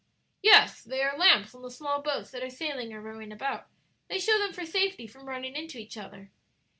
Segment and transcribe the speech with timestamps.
[0.41, 3.67] "Yes; they are lamps on the small boats that are sailing or rowing about;
[4.07, 6.31] they show them for safety from running into each other."